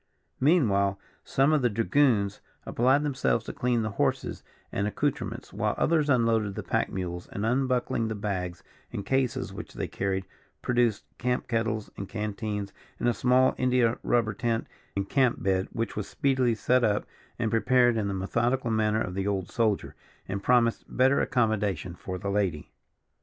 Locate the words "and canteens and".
11.97-13.07